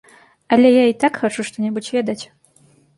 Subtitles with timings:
[0.47, 2.21] Але я й так хачу што-небудзь ведаць.